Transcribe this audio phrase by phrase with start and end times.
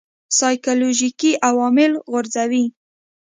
[0.39, 2.65] سایکولوژیکي عوامل غورځوي.